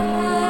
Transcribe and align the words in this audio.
high. 0.00 0.49